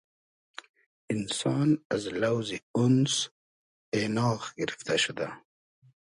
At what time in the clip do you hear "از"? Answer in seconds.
1.93-2.03